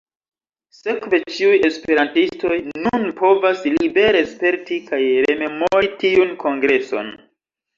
Sekve 0.75 1.17
ĉiuj 1.33 1.59
esperantistoj 1.67 2.57
nun 2.85 3.05
povas 3.19 3.61
libere 3.75 4.25
sperti 4.33 4.81
kaj 4.89 5.03
rememori 5.29 5.93
tiun 6.07 6.35
kongreson. 6.47 7.15